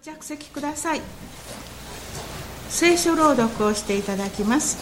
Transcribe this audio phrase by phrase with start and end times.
[0.00, 1.02] ご着席ください。
[2.70, 4.78] 聖書朗読をしていただきます。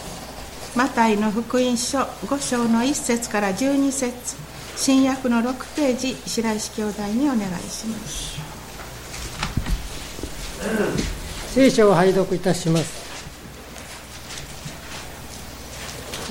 [0.77, 4.37] マタイの福音書5章の1節から12節。
[4.77, 8.39] 新約の6ページ白石兄弟にお願いします。
[11.53, 13.09] 聖書を拝読いたします。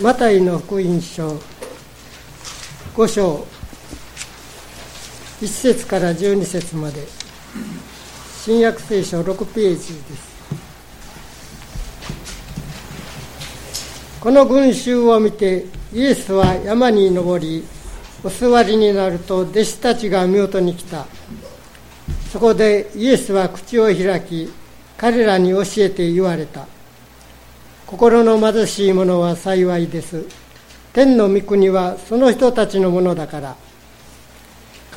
[0.00, 1.38] マタイの福音書
[2.94, 3.46] 5章
[5.42, 7.17] 1節から12節まで。
[8.48, 9.92] 新約聖書6ページです。
[14.20, 17.62] この群衆を見てイエスは山に登り
[18.24, 21.04] お座りになると弟子たちが見事に来た。
[22.32, 24.50] そこでイエスは口を開き
[24.96, 26.66] 彼らに教えて言われた。
[27.86, 30.24] 心の貧しい者は幸いです。
[30.94, 33.56] 天の御国はその人たちのものだから。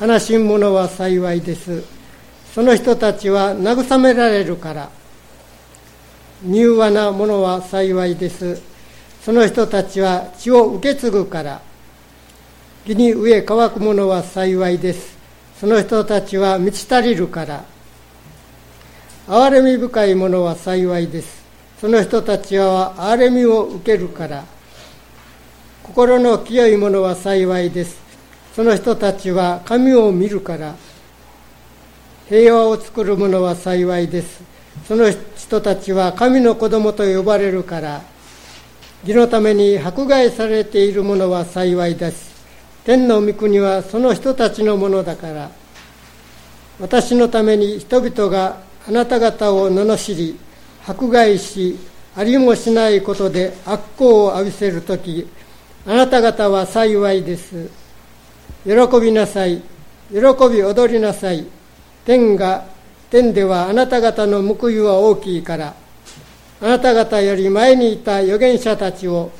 [0.00, 2.01] 悲しむ者は幸いです。
[2.54, 4.90] その人たちは慰められるから。
[6.44, 8.60] 柔和な者は幸いです。
[9.24, 11.62] その人たちは血を受け継ぐから。
[12.84, 15.16] 義に飢え乾く者は幸いです。
[15.58, 17.64] その人たちは満ち足りるから。
[19.28, 21.42] 憐れみ深い者は幸いです。
[21.80, 24.44] その人たちは憐れみを受けるから。
[25.84, 27.96] 心の清い者は幸いです。
[28.54, 30.74] その人たちは神を見るから。
[32.32, 34.42] 平和を作る者は幸いです。
[34.88, 35.04] その
[35.36, 38.00] 人たちは神の子供と呼ばれるから
[39.04, 42.32] 義のために迫害されている者は幸いです。
[42.84, 45.50] 天の御国はその人たちのものだから。
[46.80, 50.38] 私のために人々があなた方を罵り
[50.86, 51.78] 迫害し
[52.16, 55.28] ありもしないことで悪行を浴びせる時
[55.86, 57.68] あなた方は幸いです。
[58.64, 58.72] 喜
[59.02, 59.60] びなさい。
[60.10, 61.44] 喜び踊りなさい。
[62.04, 62.64] 天が
[63.10, 65.74] 天ではあなた方の報いは大きいから
[66.60, 69.30] あなた方より前にいた預言者たちを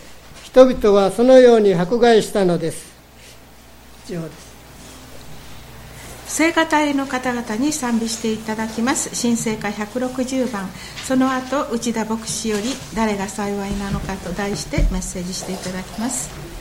[0.42, 2.92] 人々はそのように迫害したのです。
[4.06, 4.52] 以上です。
[6.26, 9.14] 聖歌隊の方々に賛美していただきます。
[9.14, 10.68] 新聖歌160番。
[11.06, 16.51] その後内田牧師より「誰が幸いなのか」と題してメッセージしていただきます。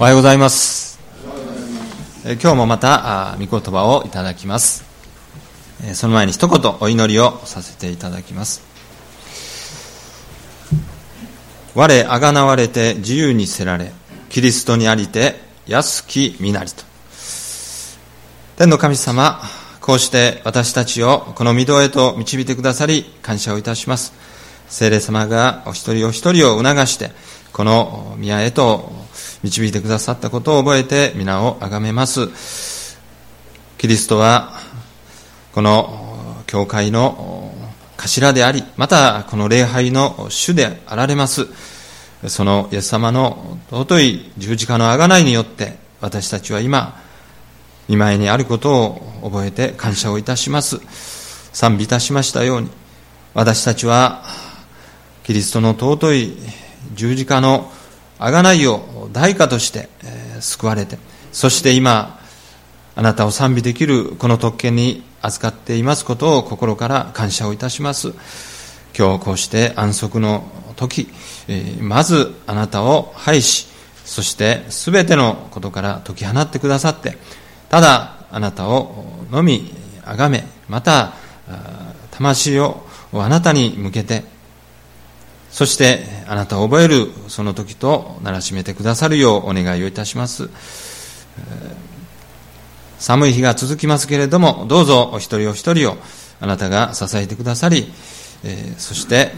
[0.00, 0.98] おはようございます。
[2.24, 4.82] え今日もまた御言葉をいただきます。
[5.84, 8.62] えその前に一言お祈りをさせていただきます。
[11.74, 13.92] 我あがなわれて自由にせられ、
[14.30, 16.82] キリストにありて安き身なりと。
[18.56, 19.42] 天の神様、
[19.82, 24.14] こうして私たちをこの御堂へと導いてくださり感謝をいたします。
[24.66, 27.10] 聖霊様がお一人お一人を促して、
[27.52, 28.99] この宮へと
[29.42, 32.98] 導いてくださったことを覚えて皆を崇めます。
[33.78, 34.52] キリストは、
[35.52, 37.50] この教会の
[37.96, 41.46] 頭であり、またこの礼拝の主であられます。
[42.26, 47.00] そのイエス様の尊い十字架の贖いによって、私たちは今、
[47.88, 50.80] 見舞いにあることを覚えて感謝をいたします。
[51.54, 52.70] 賛美いたしましたように、
[53.32, 54.22] 私たちは、
[55.24, 56.36] キリストの尊い
[56.94, 57.72] 十字架の
[58.20, 60.98] 贖いを代価として、え、救われて、
[61.32, 62.20] そして今、
[62.94, 68.12] あなたを賛美できるこの特権に預かっていますことを心から感謝をいたします。
[68.96, 70.44] 今日こうして安息の
[70.76, 71.08] 時、
[71.48, 73.68] え、まずあなたを拝し、
[74.04, 77.16] そしてすべてのことから解き放ってくださって、
[77.70, 79.72] ただあなたをのみ
[80.04, 81.14] 崇め、また
[82.10, 82.84] 魂を
[83.14, 84.24] あなたに向けて
[85.50, 90.48] そしてあなたを覚えるその時とならしめてくださるようお願いをいたします。
[92.98, 95.96] 寒い日が続きますけれども、どうぞお一人お一人を
[96.40, 97.92] あなたが支えてくださり、
[98.78, 99.32] そして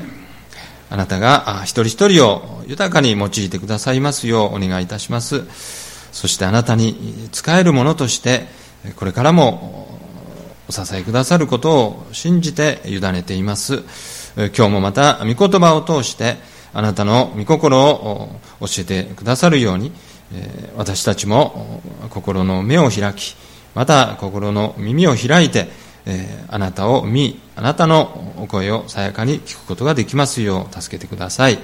[0.90, 5.44] あなたが一人一人を豊かに用いてくださいますようお願いいたします。
[6.12, 8.46] そしてあなたに使えるものとして、
[8.96, 9.98] これからも
[10.68, 13.84] お支えくださることを信じて委ねています。
[14.36, 16.36] 今日もまた御言葉を通して
[16.72, 18.30] あなたの御心を
[18.60, 19.92] 教えてくださるように
[20.76, 23.36] 私たちも心の目を開き
[23.74, 25.68] また心の耳を開いて
[26.48, 31.58] あなたを見あなたのお声をさやかに聞くことができますよう助けてください。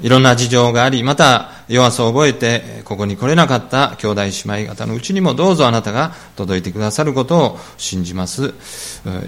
[0.00, 8.54] いろんな事情があり、また弱さを覚えて、ここに来れなかった兄弟姉妹方のうちにもどうぞあなたが届いてくださることを信じます。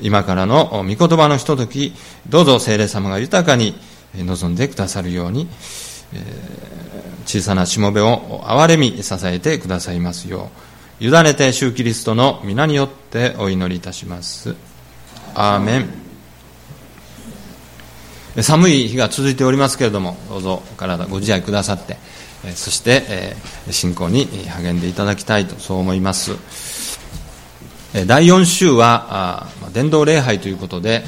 [0.02, 1.94] 今からの御言葉のひととき、
[2.28, 3.78] どうぞ聖霊様が豊かに
[4.14, 5.48] 望んでくださるように、
[7.24, 10.50] 小さなしもべを憐れみ支えてくださいますよ
[11.00, 14.54] う、委ねて主キリストの皆によってお祈りいたします。
[15.34, 16.07] アーメン
[18.42, 21.96] 寒い日が続いておりますけれども、どうぞお体ご自愛くださって、
[22.54, 23.36] そして、
[23.70, 26.36] 信仰に励んでいただきたいと、そう思います。
[28.06, 31.04] 第4週は、伝道礼拝ということで、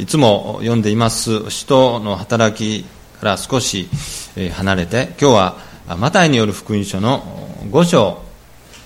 [0.00, 2.84] いつも読んでいます、使徒の働き
[3.20, 3.88] から少し
[4.54, 5.56] 離れて、今日は、
[5.98, 7.22] マタイによる福音書の
[7.70, 8.22] 5章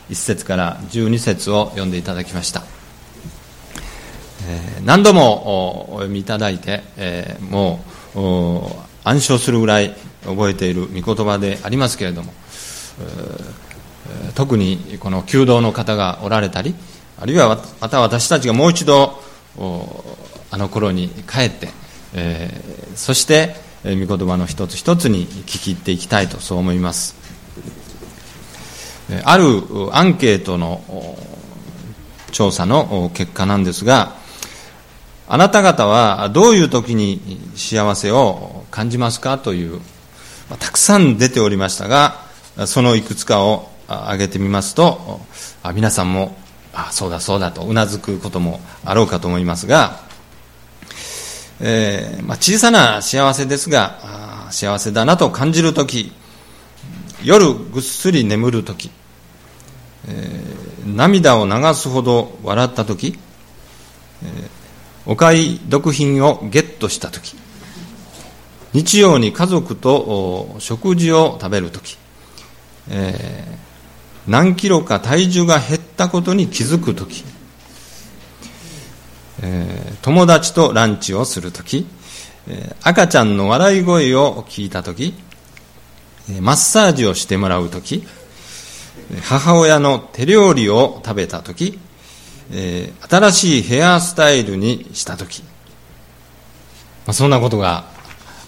[0.08, 2.71] 1節から12節を読んでいただきました。
[4.84, 7.80] 何度もお読みいただいて、えー、も
[8.14, 8.18] う
[9.04, 9.94] 暗唱するぐらい
[10.24, 12.32] 覚えている御言葉でありますけれども、
[14.34, 16.74] 特にこの弓道の方がおられたり
[17.20, 19.20] あるいはまた私たちがもう一度
[20.50, 21.68] あの頃に帰って、
[22.14, 27.16] えー、そして御言葉の一つ一つに聞き入っていきたいとそう思います。
[29.24, 29.44] ある
[29.92, 30.82] アンケートの
[32.30, 34.16] 調査の結果なんですが
[35.28, 39.78] あなた方はどういう時に幸せを感じますかという、
[40.50, 42.16] まあ、たくさん出ておりましたが、
[42.66, 45.20] そのいくつかを挙げてみますと、
[45.62, 46.36] あ皆さんも、
[46.74, 50.00] あそうだそうだとうなずくこともあろうかと思いますが、
[51.60, 56.12] えーまあ、小さな幸せですが、幸せだなと感じるとき、
[57.22, 58.90] 夜ぐっすり眠るとき、
[60.08, 63.18] えー、涙を流すほど笑ったとき、
[64.24, 64.61] えー
[65.06, 67.34] お買い得品をゲットしたとき、
[68.72, 71.98] 日曜に家族と食事を食べるとき、
[72.90, 77.24] えー、何キロか体重が減ったことに気づくとき、
[79.42, 81.86] えー、友達とランチをするとき、
[82.48, 85.14] え、赤ちゃんの笑い声を聞いたとき、
[86.40, 88.04] マッサージをしてもらうとき、
[89.22, 91.78] 母親の手料理を食べたとき、
[92.52, 95.48] えー、新しいヘアスタイルにしたとき、ま
[97.08, 97.84] あ、そんなことが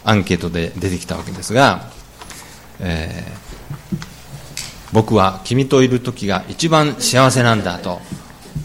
[0.04, 1.88] アンケートで出てきたわけですが、
[2.80, 8.00] えー、僕は君といる時が一番幸せなんだと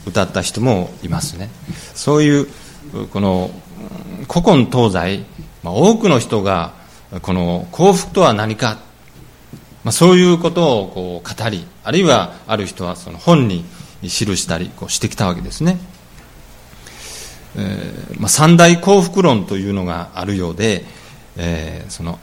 [0.06, 1.50] 歌った人もいますね。
[1.96, 2.48] そういう、
[3.12, 3.52] この
[4.28, 5.26] 古今東西、
[5.64, 6.74] まあ、多くの人が
[7.22, 8.78] この幸福とは何か
[9.84, 13.64] まあ、そういうことをこう語りあるいはある人はその本に
[14.02, 15.78] 記したりこうしてきたわけですね、
[17.58, 20.84] えーまあ、三大幸福論というのがあるようで、
[21.38, 22.20] えー、その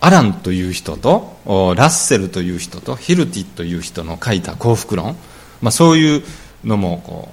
[0.00, 5.16] アランという人とラッセルという人とヒルティという人の書いた幸福論、
[5.60, 6.22] まあ、そういう
[6.64, 7.32] のもこう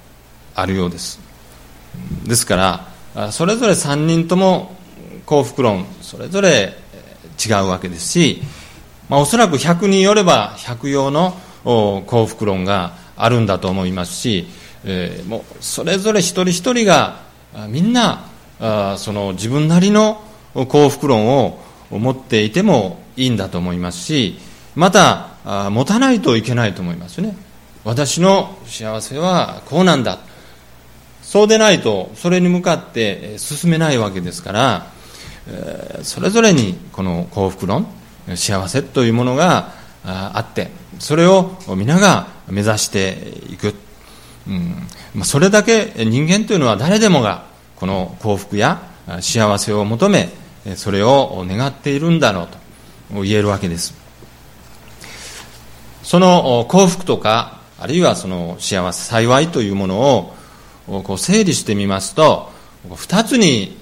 [0.54, 1.18] あるようです。
[2.24, 4.76] ですからそれぞれ3人とも
[5.26, 6.74] 幸福論それぞれ
[7.44, 8.42] 違うわけですし、
[9.08, 14.46] まあ、おそらく100人よれば100用の幸福論があるんだと思いますし、
[14.84, 17.20] えー、もうそれぞれ一人一人が
[17.68, 18.26] みんな
[18.60, 20.22] あその自分なりの
[20.54, 21.58] 幸福論を
[21.90, 24.38] 持っていてもいいんだと思いますし
[24.74, 27.36] またあ持たないといけないと思いますね。
[27.82, 30.18] 私の幸せはこうなんだ。
[31.22, 34.86] そうでないとそれに向かって進めないわけですから
[35.46, 37.86] えそれぞれにこの幸福論
[38.34, 39.72] 幸せというものが
[40.04, 43.74] あってそれを皆が目指していく、
[44.48, 47.44] うん、それだけ人間というのは誰でもが
[47.76, 48.82] この幸福や
[49.20, 50.28] 幸せを求め
[50.76, 52.48] それを願っているんだろう
[53.14, 53.94] と言えるわけです。
[56.02, 62.50] その幸福とかあるいはその幸せ幸いというものをこう整理してみますと
[62.88, 63.76] 2つに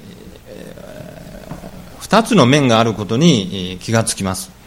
[2.00, 4.57] 2つの面があることに気がつきます。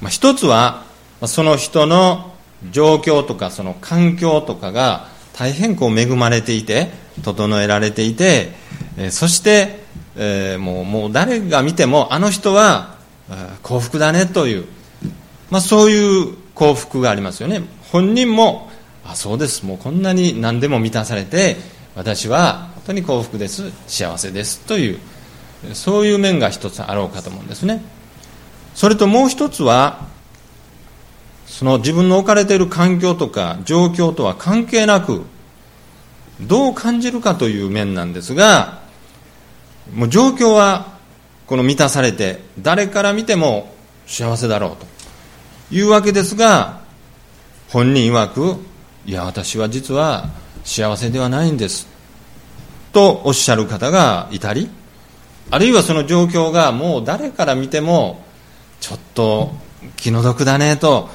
[0.00, 0.84] まあ一つは
[1.26, 2.32] その人の
[2.70, 6.90] 状況とかその環境とかが大変こう恵まれていて
[7.22, 8.52] 整えられていて
[9.10, 9.88] そして
[10.18, 12.96] え、もうもう誰が見てもあの人は
[13.62, 14.64] 幸福だねという、
[15.50, 17.62] まあ、そういう幸福がありますよね。
[17.92, 18.68] 本人も
[19.06, 21.56] あそうですもうこんなに何でも満たされて
[21.94, 24.98] 私は本当に幸福です幸せですという
[25.72, 27.82] そういう面が一つあろうかと思うんですね。
[28.78, 30.06] それともう一つは
[31.46, 35.24] その自分の置かれている環境とか状況とは関係なく
[36.40, 38.82] どう感じるかという面なんですが
[39.92, 40.96] もう状況は
[41.48, 43.74] この満たされて誰から見ても
[44.06, 44.86] 幸せだろうと
[45.74, 46.80] いうわけですが
[47.70, 48.60] 本人曰く
[49.06, 50.28] いや私は実は
[50.62, 51.88] 幸せではないんです
[52.92, 54.70] とおっしゃる方がいたり
[55.50, 58.27] あるいはその状況がもう誰から見ても
[58.80, 59.52] ちょっと
[59.96, 61.08] 気の毒だねと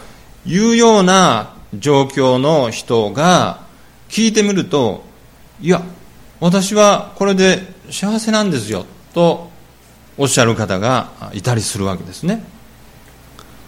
[0.46, 3.62] いうような状況の人が
[4.10, 5.04] 聞いてみると
[5.62, 5.82] いや
[6.40, 9.50] 私はこれで幸せなんですよと
[10.18, 12.44] おっしゃる方がいたりするわけですね。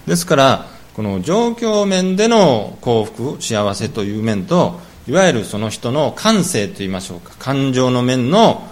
[0.05, 8.67] ですからこの状況面での幸福幸せという面といわゆるその人の感性といいましょうか感情の面の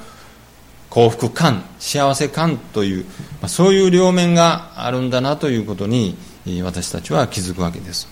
[0.93, 3.05] 幸福感幸せ感という、
[3.41, 6.15] まあ、そういう両面があるんだなということに
[6.61, 8.07] 私たちは気づくわけです。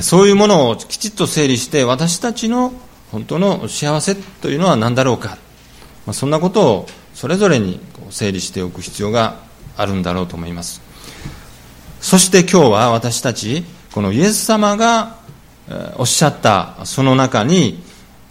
[0.00, 2.72] そういうものをきちっと整理して私たちの
[3.12, 5.36] 本当の幸せというのは何だろうか。
[6.06, 9.36] まあ、そんなことをそれぞれに整理しておく必要が
[9.76, 10.80] あるんだろうと思います。
[12.00, 15.18] そして今日は私たちこのイエス様が
[15.98, 17.82] おっしゃったその中に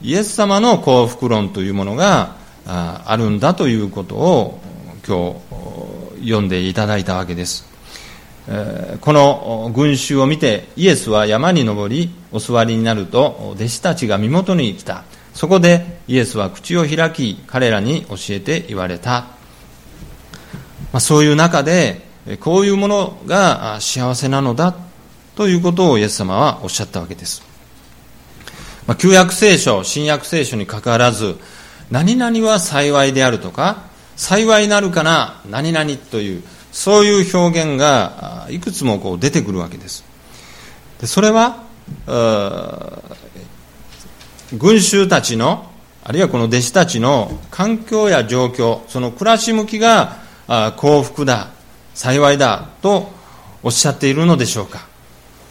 [0.02, 2.37] イエス様の幸福論というものが
[2.68, 4.60] あるんだということを
[5.08, 5.34] 今
[6.20, 7.66] 日読んでいただいたわけです。
[9.02, 15.04] この群衆を見てイエスは山に登りお座りになると弟子たちが身元に来た。
[15.34, 19.28] そこでイエスは口を開き彼らに教えて言われた、
[20.92, 22.02] ま、そういう中で
[22.40, 24.76] こういうものが幸せなのだ
[25.36, 27.44] ということをイエス様はおっしゃったわけです、
[28.88, 31.38] ま、旧約聖書新約聖書にかかわらず
[31.92, 33.84] 何々は幸いであるとか
[34.16, 40.04] 幸いなるかな何々というそういう表現がいくつもこう出てくるわけです。
[41.00, 41.64] でそれは
[44.58, 45.72] 群衆たちの
[46.04, 50.18] あるいはこの弟子たちの環境や状況その暮らし向きが
[50.78, 51.50] 幸福だ
[51.94, 53.12] 幸いだと
[53.64, 54.88] おっしゃっているのでしょうか。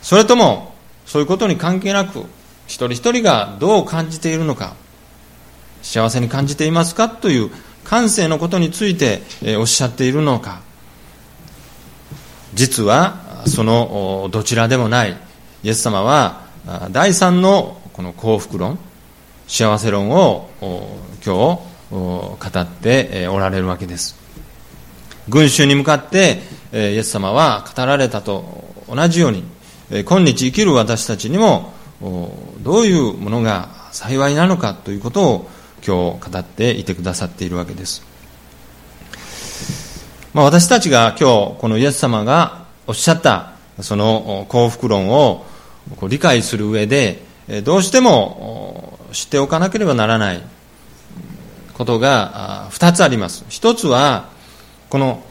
[0.03, 0.75] それとも
[1.07, 2.21] そういうことに関係なく
[2.67, 4.75] 一人一人がどう感じているのか。
[5.87, 7.51] 幸せに感じていますかという
[7.85, 9.23] 感性のことについて
[9.59, 10.61] おっしゃっているのか。
[12.55, 15.17] 実はそのどちらでもない。
[15.63, 16.43] イエス様は
[16.91, 18.79] 第三のこの幸福論
[19.47, 20.51] 幸せ論を
[21.25, 24.17] 今日語っておられるわけです。
[25.29, 26.41] 群衆に向かって
[26.73, 29.45] イエス様は語られたと同じように
[30.05, 35.51] 今日生きる私たちにもどういうものが幸いなのかということを
[35.85, 38.03] 今日語っていてくださっているわけです。
[40.35, 45.47] まあ、私たちが今日このイエス様がおっしゃったその幸福論を
[46.09, 47.23] 理解する上で
[47.65, 50.43] どうしても知っておかなければならない
[51.75, 53.45] ことが2つあります。
[53.49, 54.29] 一つは
[54.89, 55.23] この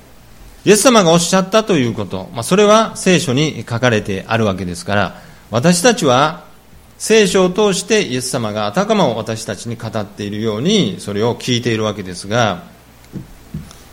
[0.66, 5.22] イエス様がおっしゃったということ、まあ、それは聖書に書かれてあるわけですから
[5.52, 6.46] 私たちは
[6.98, 12.64] 聖書を通してイエス様があたかも私たちに語っているようにそれを聞いているわけですが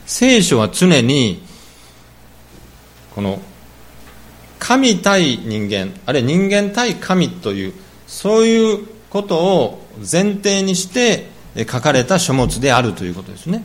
[0.07, 1.43] 聖書は常に
[3.15, 3.41] この
[4.59, 7.73] 神対人間あるいは人間対神という
[8.07, 11.29] そういうことを前提にして
[11.69, 13.63] 書かれた書物であるということですね。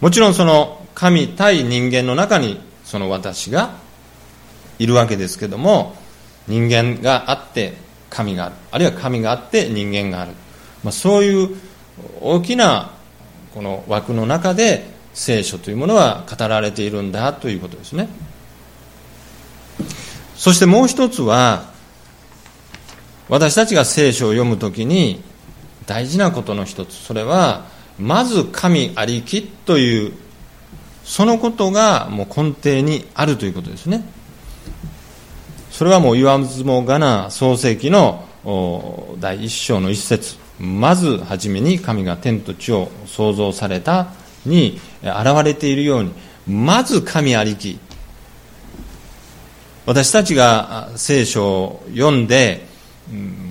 [0.00, 3.76] もちろんその神対人間の中にその私が
[4.78, 5.94] いるわけですけども
[6.46, 7.74] 人間があって
[8.10, 10.32] 神があるあるいは神があって人間がある、
[10.82, 11.56] まあ、そういう
[12.20, 12.92] 大きな
[13.54, 18.08] この枠の中で聖書というものは語られているんだということですね。
[20.36, 21.72] そしてもう一つは
[23.28, 25.22] 私たちが聖書を読むときに
[25.86, 26.94] 大事なことの一つ。
[26.94, 27.66] それは
[27.98, 30.12] まず神ありきという
[31.04, 34.04] そのことがもう根底にあるということですね。
[35.78, 38.24] それはもう言わずもがな創世記の
[39.20, 40.34] 第一章の一節。
[40.58, 44.08] まず初めに神が天と地を創造された
[44.44, 46.12] に現れているように。
[46.48, 47.78] まず神ありき。
[49.86, 52.66] 私たちが聖書を読んで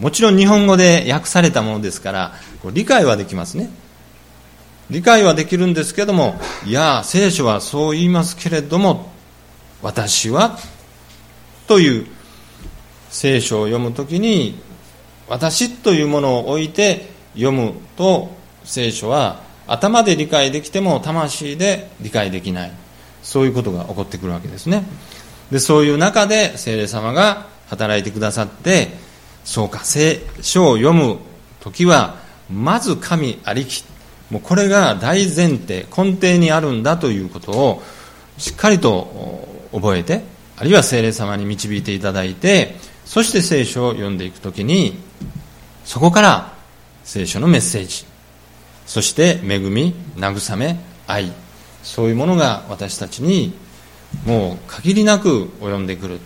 [0.02, 2.34] もちろん日本語で訳されたものですから
[2.74, 3.70] 理解はできますね。
[4.90, 6.36] 理解はできるんですけども
[6.66, 9.14] いや聖書はそう言いますけれども
[9.82, 10.60] 私は
[11.68, 12.17] という
[13.18, 14.60] 聖書を読むときに
[15.28, 18.30] 私というものを置いて読むと
[18.64, 22.72] 聖書は頭で理解できても魂で理解できない。
[23.24, 24.84] そういうことが起こってくるわけですね。
[25.52, 28.90] でそういう中で聖霊様が働いてくださって
[29.44, 31.18] そうか聖書を読む
[31.60, 32.18] 時は
[32.52, 33.84] まず神ありき。
[34.30, 37.82] もうこれが大前提根底にあるんだということを
[38.38, 40.22] しっかりと覚えて
[40.56, 42.76] あるいは聖霊様に導いていただいて
[43.08, 45.00] そして聖書を読んでいくときに
[45.84, 46.54] そこから
[47.04, 48.06] 聖書のメッセージ
[48.86, 51.32] そして恵み慰め愛
[51.82, 53.54] そういうものが私たちに
[54.26, 56.20] もう限りなく及んでくる。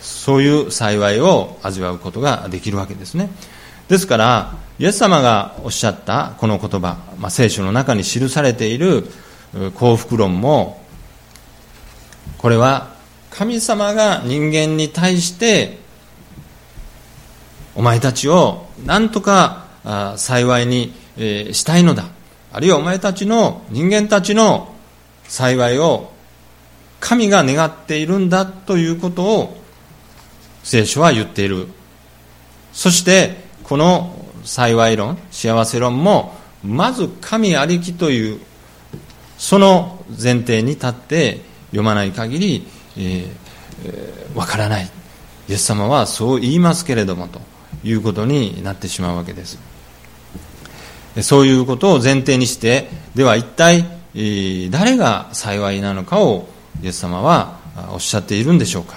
[0.00, 3.30] そういう幸いを味わうことができるわけですね。
[3.88, 9.06] ですからイエス様がおっしゃったこの言葉、まあ、聖書の中に記されている
[9.74, 10.82] 幸福論も
[12.38, 12.94] これは
[13.30, 15.78] 神様が人間に対して
[17.74, 19.66] お前たちを何とか
[20.16, 22.06] 幸いに、したいのだ。
[22.52, 24.74] あるいはお前たちの人間たちの
[25.24, 26.12] 幸いを
[27.00, 29.56] 神が願っているんだということを
[30.62, 31.68] 聖書は言っている。
[32.72, 38.40] そしてこの幸い論幸せ論もまず神ありきという
[39.38, 42.62] その前提に立って読まない限りわ、
[42.96, 43.28] えー
[43.84, 44.90] えー、からない。
[45.48, 47.51] イエス様はそう言いますけれどもと。
[47.84, 49.58] いうことになってしまうわけです
[51.20, 53.84] そういうことを前提にして、では一体、
[54.70, 56.48] 誰が幸いなのかを
[56.82, 57.58] イエス様は
[57.90, 58.94] おっしゃっているんでしょうか。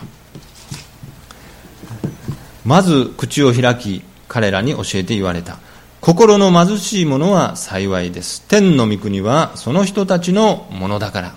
[2.63, 5.57] まず口を開き、彼らに教えて言われた。
[5.99, 8.43] 心の貧しい者は幸いです。
[8.43, 11.35] 天の御国はその人たちのものだから。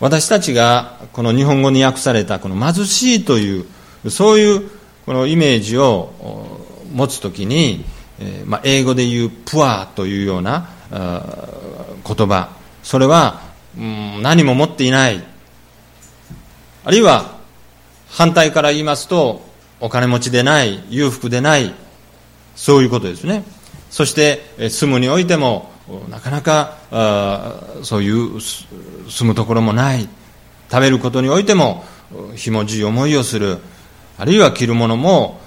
[0.00, 3.66] 私たちがこの日本語に訳されたこの貧しいという、
[4.08, 4.70] そういう
[5.06, 6.12] このイメージを
[6.92, 7.84] 持つときに、
[8.20, 12.50] え、まあ、英語で言うプアというような言葉。
[12.82, 13.42] それは、
[13.76, 15.22] うん、何も持っていない。
[16.84, 17.38] あるいは
[18.08, 19.42] 反対から言いますと
[19.80, 21.74] お金持ちでない裕福でない。
[22.56, 23.44] そういうことですね。
[23.90, 25.70] そして住むにおいても
[26.10, 26.76] なかなか
[27.82, 30.08] そういう住むところもない。
[30.70, 31.84] 食べることにおいても
[32.36, 33.58] ひもじい思いをする。
[34.18, 35.40] あるいは着るものも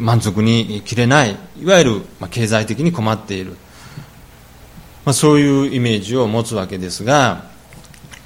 [0.00, 3.52] 満足に着れないいわゆる経済的に困っている、
[5.04, 7.44] まあ、そういうイメージを持つわけですが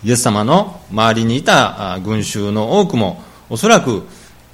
[0.05, 4.07] イエス様の周りにいた群衆の多くもおそらく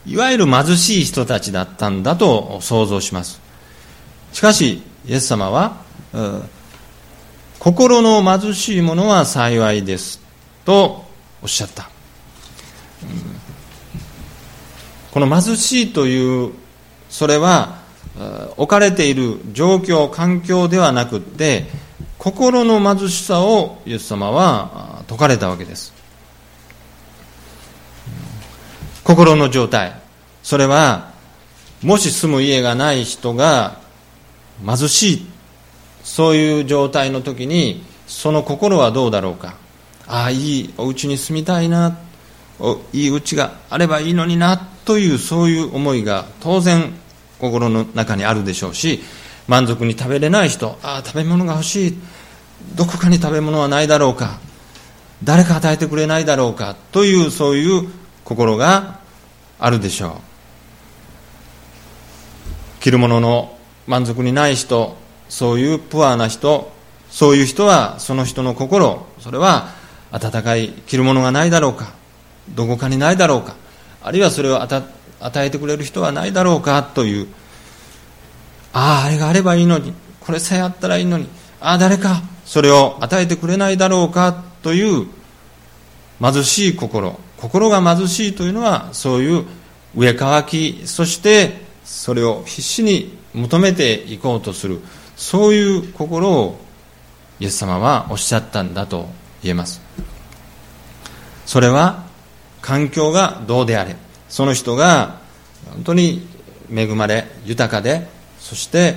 [0.07, 3.41] いわゆる貧しい人たちだったんだと想像します。
[4.33, 5.77] しかしイエス様は
[7.59, 10.21] 心の貧しい者は幸いです
[10.65, 11.05] と
[11.43, 11.89] おっしゃった、
[15.15, 16.51] この貧しいという
[17.09, 17.79] それは
[18.57, 21.67] 置かれている状況、環境ではなくって、
[22.19, 25.95] 心の貧しさをイエス様は説かれたわけです。
[29.05, 29.93] 心の状態。
[30.43, 31.13] それは、
[31.81, 33.79] もし住む家がない人が
[34.67, 35.27] 貧しい、
[36.03, 39.55] そういう状態の時に、その心はどうだろうか。
[40.09, 41.99] ああ、いいお家に住みたいな、
[42.93, 46.93] いい家があればいいのにな、というそういう思いが当然
[47.39, 49.03] 心の中にあるでしょうし、
[49.49, 51.99] 満足に食べれない人、ああ、食べ物が欲しい、
[52.75, 54.39] どこかに食べ物はないだろうか、
[55.23, 57.89] 誰か与えてくれないだろうか、というそういう
[58.25, 58.99] 心が
[59.59, 60.11] あるでしょう。
[62.81, 64.97] 着るものの満足にない人、
[65.29, 66.73] そういうプアな人、
[67.11, 69.69] そういう人は、その人の心、それは
[70.11, 71.93] 温かい着るものがないだろうか、
[72.51, 73.55] どこかにないだろうか、
[74.05, 74.83] あるいはそれを与
[75.47, 77.27] えてくれる人はないだろうかという、
[78.75, 81.27] ああ、あれがあればいいのに、これさえあったらいいのに、
[81.61, 85.07] ああ、誰かそれを与えてくれないだろうかという
[86.21, 89.47] 貧しい心、心が貧しいというのは、そういう
[89.97, 94.81] 上乾き、そしてそれを必死に求めていこうとする、
[95.17, 96.61] そういう心を
[97.41, 99.09] イエス様はおっしゃったんだと
[99.43, 99.81] 言えます。
[101.47, 102.04] それは
[102.65, 103.95] 環境がどうであれ、
[104.31, 105.19] その人が
[105.67, 106.27] 本当に
[106.75, 108.95] 恵まれ、豊かで、そして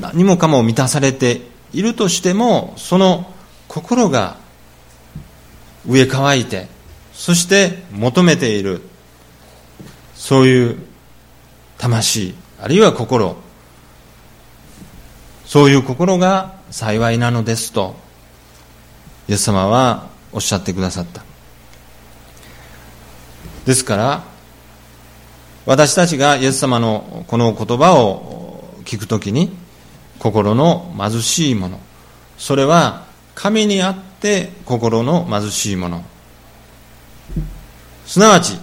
[0.00, 1.40] 何もかも満たされて
[1.72, 3.28] いるとしても、その
[3.66, 4.36] 心が
[5.84, 6.68] 上乾いて、
[7.12, 8.80] そして求めている、
[10.14, 10.78] そういう
[11.76, 13.34] 魂、あるいは心、
[15.44, 17.96] そういう心が幸いなのですと、
[19.26, 21.24] イエス様はおっしゃってくださった。
[23.64, 24.24] ですから、
[25.64, 29.56] 私たちがイエス様のこの言葉を聞くときに、
[30.18, 31.80] 心の貧しいもの、
[32.36, 36.04] それは神にあって心の貧しいもの。
[38.06, 38.58] すなわち、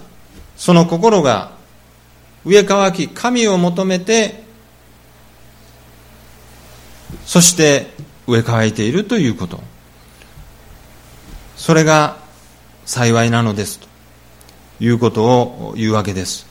[0.56, 1.52] その心が
[2.44, 4.42] 上乾き神を求めて、
[7.24, 7.94] そして
[8.26, 9.71] 上乾いているということ。
[11.62, 12.16] それが
[12.86, 13.86] 幸いなのですと
[14.80, 16.44] いうことを言うわけです。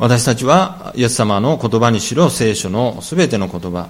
[0.00, 3.86] 私たちはイエス様の言葉にしろ聖書のすべての言葉、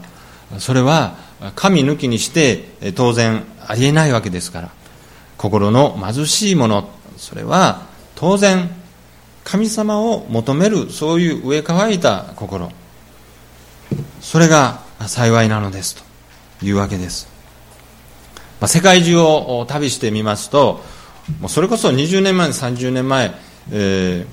[0.59, 1.17] それは
[1.55, 4.71] 神抜きにして当然ありえないわけですから、
[5.39, 8.69] 心の貧しいもの、それは当然
[9.45, 12.71] 神様を求めるそういう上乾いた心、
[14.21, 15.97] それが幸いなのです
[16.61, 17.28] というわけです。
[18.61, 20.81] まあ、世界中を旅してみますと、
[21.41, 23.33] もうそれこそ20年前、30年前、
[23.71, 24.27] えー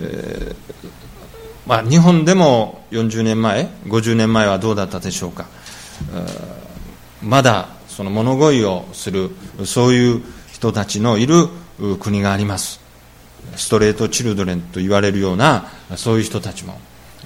[0.00, 0.56] えー、
[1.66, 5.46] まあ、日本でも40年前、50年前はどうだったでしょうか。
[7.22, 9.30] まだその物乞いをする、
[9.64, 11.48] そういう人たちのいる
[12.00, 12.80] 国があります。
[13.56, 16.78] ストレートチルドレンと言われるような、そういう人たちも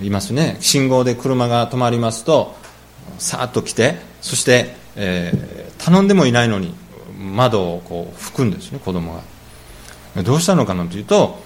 [0.02, 0.56] いますね。
[0.60, 2.56] 信号で車が止まりますと、
[3.18, 6.74] さーっと来て、そしてえー、頼んでもいないのに
[7.18, 9.22] 窓をこう拭くんですね子供が。
[10.22, 11.38] どうしたのかなというと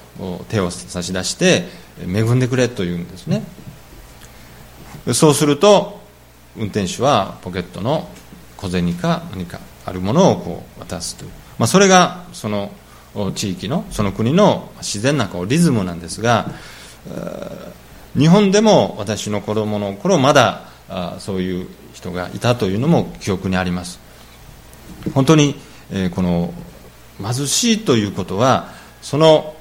[0.48, 1.64] 手を差し出して
[2.00, 3.42] 恵んでくれと言うんですね。
[5.12, 6.00] そうすると
[6.56, 8.08] 運転手はポケットの
[8.56, 12.70] 小銭か何かあるものをこう渡すという、まあ、それがその
[13.34, 16.46] 地域のその国の自然なこうリズムなんですが
[18.16, 20.68] 日本でも私の子供の頃まだ
[21.18, 24.03] そういう人がいたというのも記憶にあります。
[25.12, 25.56] 本当に、
[25.90, 26.54] えこの
[27.22, 29.54] 貧しいということはその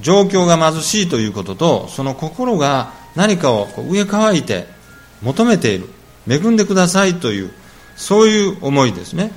[0.00, 4.66] 状況が貧しいということとその心が何かを上乾いて
[5.22, 5.88] 求めている
[6.28, 7.50] 恵んでくださいという
[7.96, 9.32] そういう思いですね。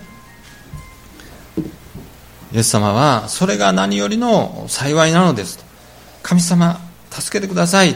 [2.53, 5.65] イエス様はそれが何よりの幸いなのですと。
[6.23, 6.79] 神様
[7.11, 7.95] 助けてください。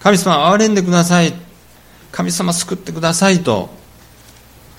[0.00, 1.34] 神様憐れんでください。
[2.10, 3.70] 神様救ってくださいと。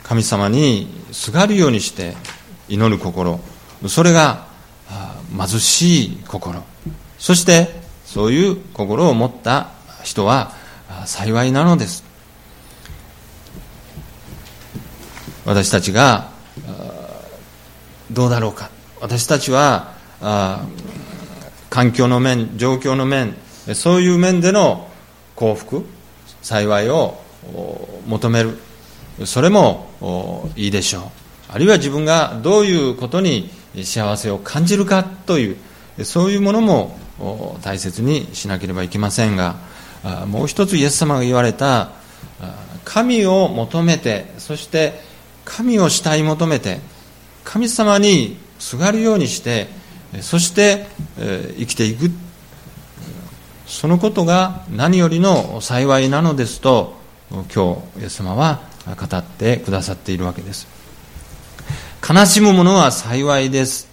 [0.08, 2.16] 神様にすがるようにして
[2.70, 3.40] 祈る心。
[3.88, 4.46] それが
[5.36, 6.64] 貧しい心。
[7.18, 9.72] そしてそういう心を持った
[10.04, 10.52] 人は
[11.06, 12.04] 幸いなのです。
[15.44, 16.30] 私たちが
[18.12, 18.70] どうだろうか。
[19.02, 19.96] 私たちは
[21.72, 23.36] 環境の面状況の面
[23.74, 24.88] そういう面での
[25.36, 25.84] 幸福
[26.44, 27.18] 幸いを
[28.06, 28.60] 求める。
[29.24, 31.04] それもいいでしょう。
[31.48, 33.50] あるいは自分がどういうことに
[33.84, 35.58] 幸せを感じるかという
[36.04, 36.98] そういうものも
[37.62, 39.56] 大切にしなければいけませんが
[40.28, 41.92] もう一つイエス様が言われた
[42.84, 45.00] 神を求めてそして
[45.46, 46.80] 神を慕い求めて
[47.44, 49.68] 神様にすがるようにして
[50.22, 50.88] そして
[51.58, 52.12] 生きていく。
[53.68, 56.96] そのことが何よりの幸いなのですと
[57.32, 57.44] 今
[57.96, 60.68] 日イエス様は語ってくださっているわけです。
[62.08, 63.88] 悲しむ者は幸いです。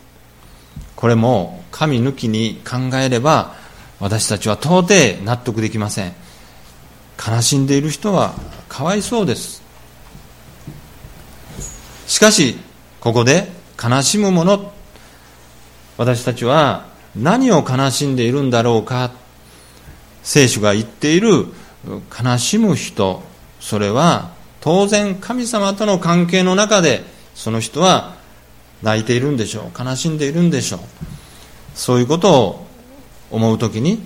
[0.97, 3.55] これも神抜きに考えれば
[3.99, 6.13] 私たちは到底納得できません。
[7.19, 8.35] 悲しんでいる人は
[8.69, 9.63] かわいそうです。
[12.07, 12.57] しかし
[13.01, 13.49] ここで
[13.83, 14.73] 悲しむ者
[15.97, 19.13] 私たちは何を悲しんでいるんだろうか。
[20.23, 21.47] 聖書が言っている
[21.87, 23.23] 悲しむ人
[23.61, 24.32] それは
[24.63, 27.03] 当然神様との関係の中で
[27.35, 28.15] その人は
[28.83, 29.79] 泣いているんでしょう。
[29.79, 30.81] 悲しんでいるんでしょう。
[31.75, 32.67] そういうことを
[33.31, 34.03] 思う時に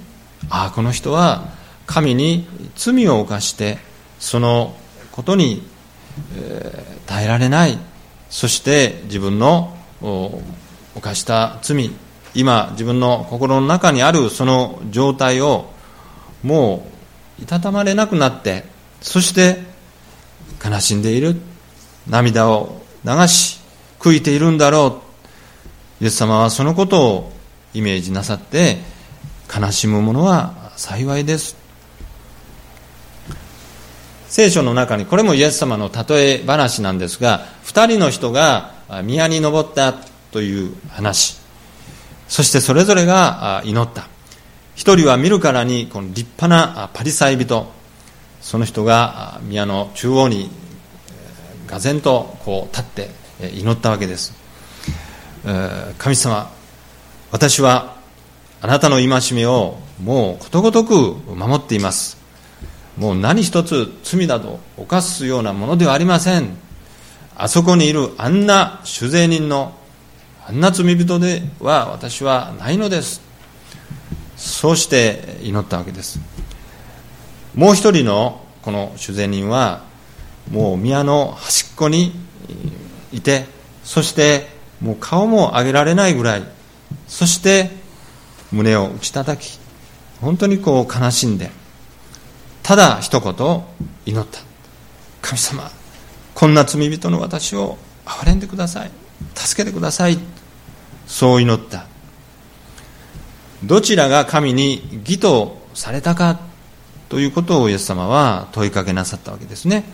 [0.49, 1.51] ああこの人は
[1.87, 3.79] 神に罪を犯して
[4.19, 4.75] その
[5.13, 5.63] ことに、
[6.37, 7.79] えー、耐えられない。
[8.31, 9.77] そして自分の
[10.95, 11.91] 犯した罪
[12.35, 15.71] 今自分の心の中にあるその状態を
[16.43, 16.87] も
[17.39, 18.65] ういたたまれなくなって
[19.01, 19.76] そして
[20.67, 21.37] 悲しんでいる。
[22.09, 23.61] 涙を流し
[24.01, 25.03] 悔いているんだろ
[26.01, 26.05] う。
[26.05, 27.33] イエス様はそのことを
[27.73, 28.79] イメージなさって
[29.55, 31.57] 悲しむ者は幸いです。
[34.29, 38.75] 聖書の中にこれもイエス様の例え話なんですが2人の人が
[39.05, 39.95] 宮に登った
[40.33, 41.39] という話。
[42.29, 44.09] そしてそれぞれが祈った。
[44.75, 47.73] 一人は見るからにこの立派なパリサイ人。
[48.47, 50.49] その人が宮の中央に
[51.67, 53.11] がぜんとこう立って
[53.57, 54.35] 祈ったわけです。
[55.99, 56.49] 神様
[57.33, 57.97] 私は
[58.63, 60.95] あなたの戒めをもうことごとく
[61.35, 62.19] 守っています。
[62.97, 66.57] もう何一つ罪など犯すようなものではありません。
[67.37, 69.75] あそこにいるあんな酒税人の
[70.47, 73.21] あんな罪人では私はないのです。
[74.37, 76.21] そうして祈ったわけです。
[77.57, 79.83] もう一人のこの主税人は
[80.51, 82.13] もう宮の端っこに
[83.13, 83.47] いて
[83.83, 84.47] そして
[84.81, 86.45] もう顔も上げられないぐらい
[87.09, 87.71] そして
[88.53, 89.59] 胸を打ち叩き
[90.21, 91.51] 本当にこう悲しんで
[92.63, 93.63] ただ一言
[94.07, 94.41] 祈った。
[95.23, 95.71] 神様
[96.35, 98.91] こんな罪人の私を憐れんでください。
[99.35, 100.19] 助けてください。
[101.07, 101.87] そう祈った。
[103.65, 106.41] どちらが神に義とされたか
[107.09, 109.85] ということをイエス様は問いかけなさったわけですね。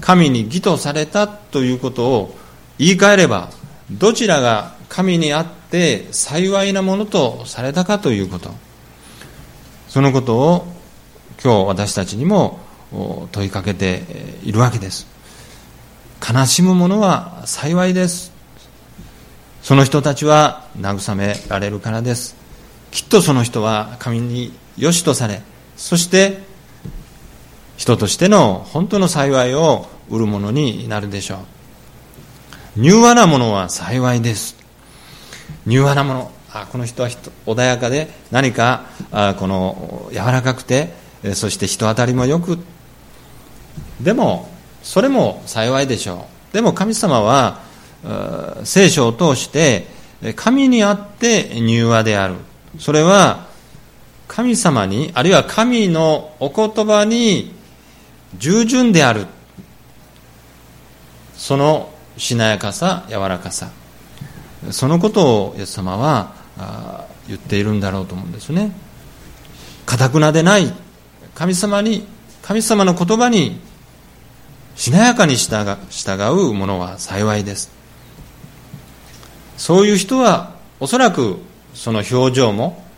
[0.00, 2.36] 神に義とされたということを
[2.78, 3.50] 言い換えれば
[3.90, 8.50] どちらが神にあって幸いなものとされたかということ。
[9.88, 10.66] そのことを
[11.42, 12.60] 今日私たちにも
[13.32, 14.02] 問いかけて
[14.44, 15.06] いるわけです。
[16.20, 18.32] 悲しむ者は幸いです。
[19.62, 22.36] その人たちは慰められるからです。
[22.90, 25.42] きっとその人は神に良しとされ
[25.80, 26.42] そして
[27.78, 31.36] 人としての本当の幸いを得るものになるでしょ
[32.76, 32.82] う。
[32.82, 34.56] 柔和なものは幸いです。
[35.66, 36.30] 柔和なもの。
[36.52, 37.08] あこの人は
[37.46, 40.92] 穏やかで何かあこの柔らかくて
[41.34, 42.58] そして人当たりもよく。
[44.02, 44.50] でも
[44.82, 46.54] それも幸いでしょう。
[46.54, 47.60] でも神様は
[48.64, 49.86] 聖書を通して
[50.36, 52.34] 神にあって柔和である。
[52.78, 53.48] それは
[54.30, 57.52] 神様にあるいは神のお言葉に
[58.38, 59.26] 従順である。
[61.34, 63.70] そのしなやかさ柔らかさ。
[64.70, 66.32] そのことをイエス様は
[67.26, 68.70] 言っているんだろうと思うんですね。
[69.84, 70.72] かたくなでない。
[71.34, 72.06] 神様に
[72.40, 73.58] 神様の言葉に
[74.76, 75.76] しなやかに従
[76.30, 77.72] う者は幸いです。
[79.56, 81.40] そういう人はおそらく
[81.74, 82.88] その表情も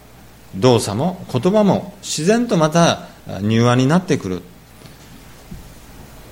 [0.56, 3.08] 動作も言葉も自然とまた
[3.42, 4.42] 柔和になってくる。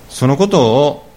[0.08, 1.10] そのことを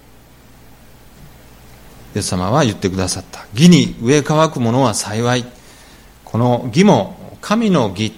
[2.15, 3.45] イエス様は言ってくださった。
[3.53, 5.45] 義に植え乾く者は幸い。
[6.23, 8.13] この義も神の義。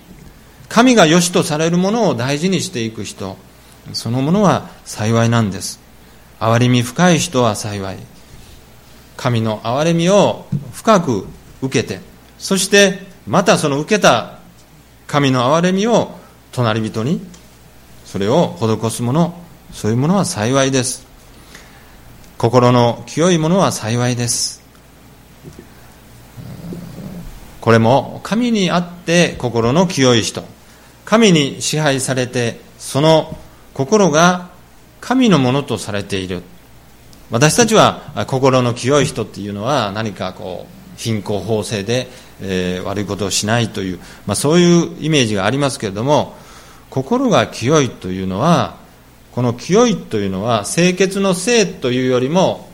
[0.67, 3.37] 神が良しとされるものを大事にしていく人。
[3.93, 5.79] そのものは幸いなんです。
[6.39, 7.97] 憐れみ深い人は幸い。
[9.15, 11.27] 神の憐れみを深く
[11.61, 12.01] 受けて。
[12.37, 14.39] そしてまたその受けた
[15.07, 16.17] 神の憐れみを
[16.51, 17.21] 隣人に
[18.05, 19.33] それを施す者
[19.73, 21.05] そういうものは幸いです。
[22.37, 24.63] 心の清いものは幸いです。
[27.61, 30.43] これも神にあって心の清い人。
[31.03, 33.37] 神に支配されてその
[33.73, 34.49] 心が
[35.01, 36.43] 神のものとされている。
[37.31, 42.07] 私たちは心の清い人っていうのは何かこう貧困法制で、
[42.41, 46.35] えー、悪いことをしないという、まあ、そういうイメージがありますけれども
[46.89, 48.77] 心が清いというのは
[49.31, 52.69] この清いというのは清潔の聖というよりも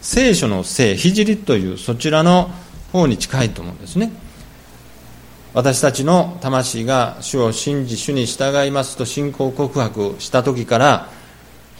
[0.00, 2.50] 聖書の聖聖というそちらの
[2.92, 4.10] 方に近いと思うんですね
[5.52, 11.08] 私たちの魂が主を信じ主に従いますと信仰告白した時から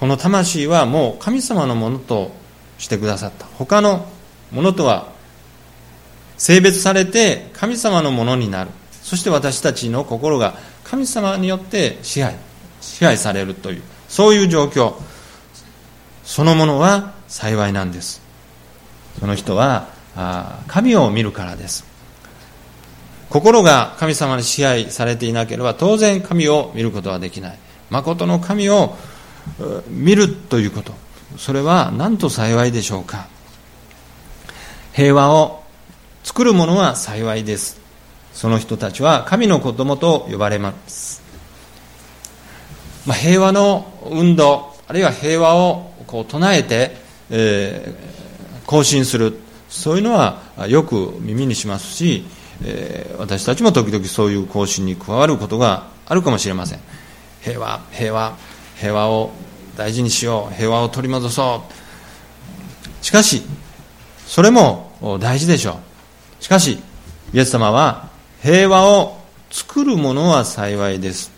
[0.01, 2.33] この魂はもう神様のものと
[2.79, 4.07] してくださった他の
[4.51, 5.12] ものとは
[6.40, 8.70] 性別されて神様のものになる。
[9.03, 12.35] そして私たちの心が神様によって支配
[12.81, 14.94] 支配されるというそういう状況。
[16.24, 18.22] そのものは幸いなんです。
[19.18, 19.88] その人は
[20.66, 21.85] 神を見るからです。
[23.29, 27.59] 心が神様に支配されていなければ当然神を見ることはできない。
[27.90, 28.96] 誠の神を
[29.88, 30.94] 見るということ。
[31.37, 33.29] それは何と幸いでしょうか。
[34.94, 35.60] 平和を
[36.24, 37.80] 作る者は幸いです。
[38.33, 41.20] その人たちは神の子供と呼ばれます、
[43.04, 46.96] まあ、平和の運動あるいは平和をこう唱えて、
[47.30, 49.38] えー、行進する。
[49.68, 52.24] そういうのはよく耳にしますし
[52.62, 56.80] えー、私たちも時々そういう行進に加わることがあるかもしれません。
[57.40, 58.37] 平和平和
[58.76, 59.30] 平和を
[59.76, 61.62] 大事にしよう平和を取り戻そ
[63.00, 63.04] う。
[63.04, 63.42] しかし
[64.26, 65.76] それも大事でしょう。
[66.40, 66.79] しかし
[67.33, 68.09] イエス様は
[68.42, 69.18] 平和を
[69.50, 71.31] 作る者は幸いです。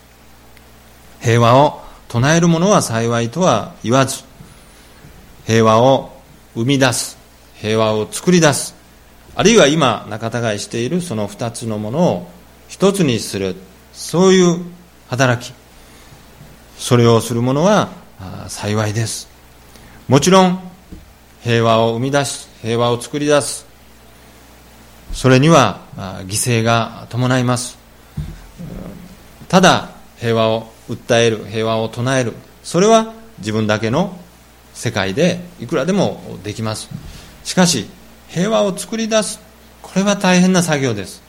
[1.21, 4.23] 平和を唱える者は幸いとは言わず
[5.45, 6.11] 平和を
[6.53, 7.17] 生み出す
[7.55, 8.75] 平和を作り出す
[9.35, 12.29] あるいは今仲違いしているその2つのものを
[12.67, 13.55] 一つにする
[13.93, 14.63] そういう
[15.09, 15.53] 働き
[16.77, 17.89] それをする者は
[18.47, 19.29] 幸いです。
[20.07, 20.59] もちろん
[21.41, 23.65] 平和を生み出し平和を作り出す
[25.13, 25.79] それには
[26.25, 27.77] 犠牲が伴います。
[29.47, 32.33] ただ平和を訴える平和を唱える。
[32.63, 34.17] それは自分だけの
[34.73, 36.89] 世界でいくらでもできます。
[37.43, 37.85] しかし
[38.29, 39.39] 平和を作り出す
[39.81, 41.21] これは大変な作業です。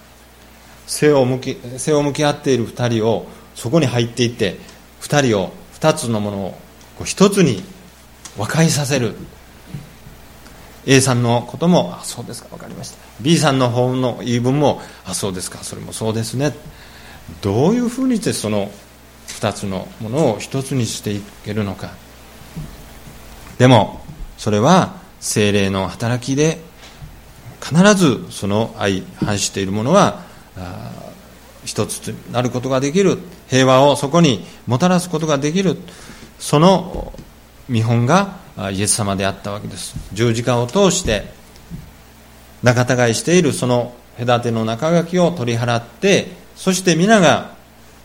[0.87, 4.59] 背を向き背を向き合っている2人をそこに入っていって
[5.03, 6.51] 2人を2つのものを
[6.97, 7.63] こう1つに
[8.39, 9.15] 和解させる。
[10.87, 12.49] A さんのこともあそうですか。
[12.51, 12.99] 分かりました。
[13.21, 15.65] B さんの方の言い分もあそうですか。
[15.65, 16.55] それもそうですね。
[17.41, 18.71] どういうふうにしてその
[19.29, 21.93] 2つのものを1つにしていけるのか。
[23.59, 24.05] でも
[24.37, 26.61] それは精霊の働きで
[27.63, 30.21] 必ずその相反しているものは
[31.65, 33.19] 一つになることができる。
[33.49, 35.79] 平和をそこにもたらすことができる。
[36.39, 37.15] その
[37.71, 39.95] 見本がイエス様であったわけです。
[40.13, 41.25] 十字架を通して
[42.63, 47.55] 仲違いしているその隔ての中書きを取り払ってそして皆が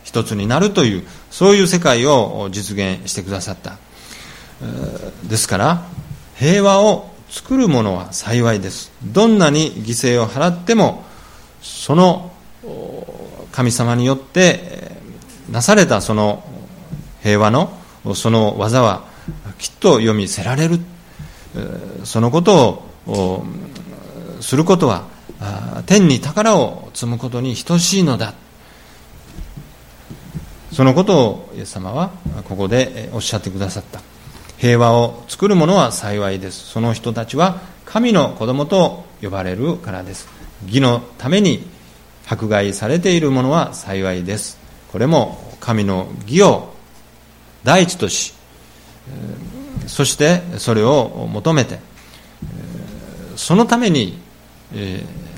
[0.04, 3.78] 一つになるというそういう世界を実現してくださった。
[5.24, 5.84] ですから
[6.36, 8.92] 平和を作るものは幸いです。
[9.04, 11.04] どんなに犠牲を払っても
[11.62, 12.32] その
[13.52, 14.92] 神様によって
[15.52, 16.44] なされたその
[17.22, 17.72] 平和の
[18.16, 19.09] その技は
[19.58, 20.80] きっと読みせられる。
[22.04, 23.46] そのことを
[24.42, 25.08] することは
[25.86, 28.34] 天に宝を積むことに等しいのだ。
[30.72, 32.12] そのことをイエス様は
[32.48, 34.02] ここでおっしゃってくださった。
[34.58, 36.66] 平和を作る者は幸いです。
[36.68, 40.28] その人たちは神の子供と呼ばれるからです。
[40.68, 41.66] 義のために
[42.28, 44.60] 迫害されている者は幸いです。
[44.92, 46.74] これも神の義を
[47.64, 48.34] 第一とし
[49.88, 51.80] そしてそれを求めて
[53.36, 54.20] そのために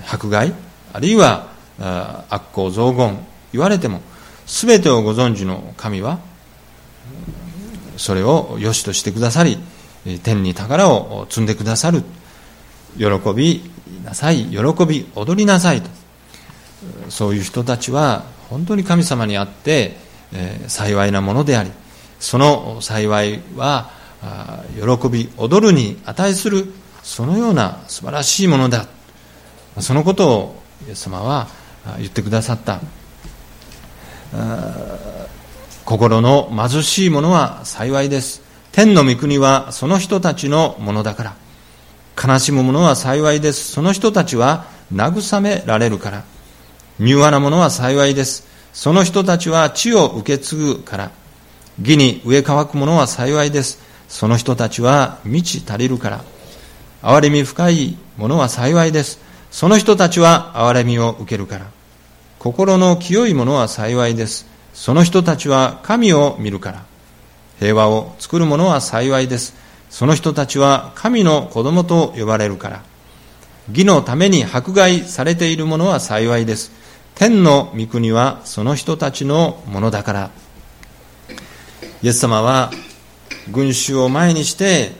[0.08, 0.54] 迫害
[0.94, 1.48] あるいは
[2.30, 3.18] 悪行雑言
[3.54, 4.02] 言われても
[4.46, 6.20] 全てをご存知の神は
[7.98, 9.58] それを良しとしてくださり
[10.24, 12.04] 天に宝を積んでくださる。
[12.98, 13.62] 喜び
[14.04, 15.90] なさい喜び踊りなさいと。
[17.10, 19.96] そういう人たちは本当に神様にあって、
[20.68, 21.72] 幸いなものであり
[22.22, 23.90] その幸いは
[24.76, 26.72] 喜び踊るに値する
[27.04, 28.86] そのような素晴らしいものだ
[29.80, 31.48] そのことをイエス様は
[31.98, 32.80] 言ってくださった
[35.84, 38.42] 心の貧しい者は幸いです。
[38.72, 41.36] 天の御国はその人たちのものだから。
[42.24, 43.72] 悲しむ者は幸いです。
[43.72, 46.24] その人たちは慰められるから。
[47.00, 48.48] 柔和なものは幸いです。
[48.72, 51.12] その人たちは地を受け継ぐから。
[51.80, 53.80] 義に植え乾くものは幸いです。
[54.10, 56.24] その人たちは満ち足りるから。
[57.02, 59.20] 憐れみ深いものは幸いです。
[59.52, 61.66] その人たちは憐れみを受けるから。
[62.40, 64.48] 心の清いものは幸いです。
[64.74, 66.84] その人たちは神を見るから。
[67.60, 69.54] 平和を作る者は幸いです。
[69.90, 72.82] その人たちは神の子供と呼ばれるから。
[73.70, 76.72] 義のために迫害されている者は幸いです。
[77.16, 80.32] 天の御国はその人たちのものだから。
[82.04, 82.72] イエス様は
[83.52, 84.92] 群衆を前にして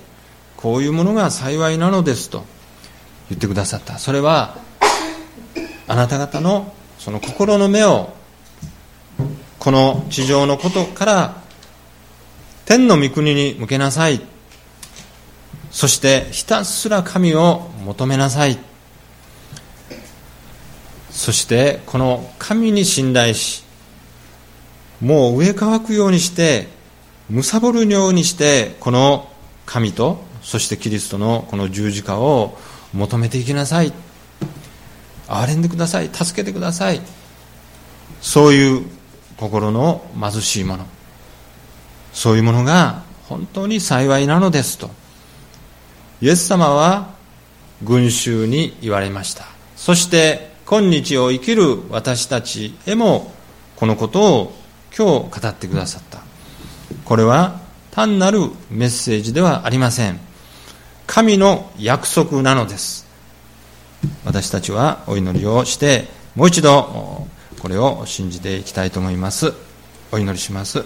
[0.56, 2.44] こういうものが幸いなのですと
[3.30, 3.98] 言ってくださった。
[3.98, 4.58] それは
[5.88, 8.14] あなた方のその心の目を
[9.58, 11.42] この地上のことから
[12.66, 14.22] 天の御国に向けなさい。
[15.72, 18.60] そしてひたすら神を求めなさい。
[21.10, 23.64] そしてこの神に信頼し
[25.02, 26.68] もう上乾くようにして
[27.32, 29.30] 貪るようにしてこの
[29.66, 32.58] 神とそしてキリストのこの十字架を
[32.94, 33.94] 求めていきなさい。
[35.28, 36.10] 憐れんでください。
[36.12, 37.00] 助けてください。
[38.22, 38.86] そういう
[39.38, 40.86] 心の貧しいもの。
[42.12, 44.90] そういうものが本当に幸いなのですと
[46.22, 47.14] イエス様は
[47.84, 49.46] 群衆に言われました。
[49.76, 53.32] そして今日を生きる私たちへも
[53.76, 54.54] このことを
[54.96, 56.21] 今日語ってくださった。
[57.12, 57.60] これは
[57.92, 58.40] 単なる
[58.70, 60.18] メッセージではありません。
[61.08, 63.06] 神の約束なのです。
[64.24, 67.28] 私たちはお祈りをしてもう一度
[67.60, 69.52] これを信じていきたいと思います。
[70.14, 70.86] お祈りします。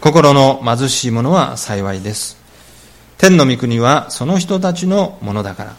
[0.00, 2.38] 心の貧しい者は幸いです。
[3.18, 5.76] 天の御国はその人たちのものだから。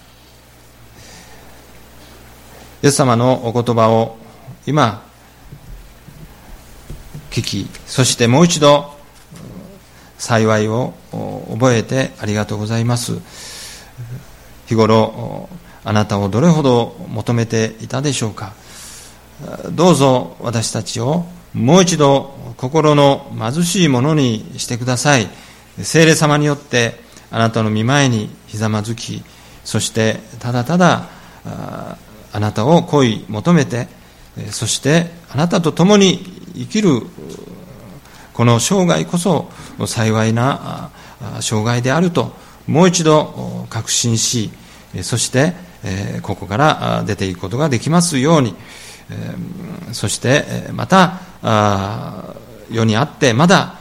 [2.84, 4.16] イエス様のお言葉を
[4.68, 5.10] 今
[7.32, 8.94] 聞きそしてもう一度
[10.18, 10.94] 幸いを
[11.50, 13.20] 覚えてありがとうございます。
[14.68, 15.50] 日頃
[15.84, 18.54] あなたをどれほど求めていたでしょうか。
[19.72, 25.28] どうぞ私たちをもう一度心の貧しいものにしてください。
[25.82, 27.00] 聖霊様によって
[27.32, 29.24] あなたの見前にひざまずき
[29.64, 31.08] そしてただただ
[32.34, 33.88] あなたを恋求めて
[34.52, 36.18] そしてあなたと共に
[36.54, 37.02] 生きる
[38.34, 39.50] この生涯こそ
[39.88, 40.92] 幸いな
[41.40, 42.34] 生涯であると
[42.68, 44.52] もう一度確信し
[45.04, 45.54] そして
[46.22, 48.56] ここから出ていくことができますように
[49.94, 51.20] そしてまた
[52.70, 53.76] 世にあってまだ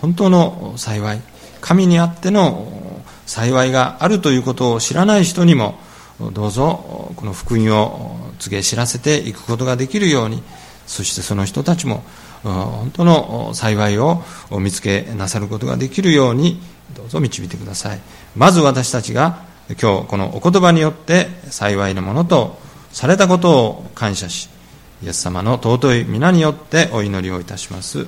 [0.00, 1.20] 本当の幸い
[1.60, 5.78] 神にあっての幸いがあるということを知らない人にも
[6.20, 10.42] どうぞこの福音を告げ知らせていくことができるように
[10.86, 12.02] そしてその人たちも
[12.42, 14.22] 本当の幸いを
[14.58, 16.60] 見つけなさることができるように
[16.96, 18.00] どうぞ導いてください。
[18.36, 19.44] まず私たちが
[19.80, 22.58] 今日このお言葉によって幸いなものと
[22.90, 24.48] されたことを感謝し
[25.02, 28.06] イエス様の尊い皆によってお祈りをいたします。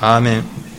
[0.00, 0.77] アーメン。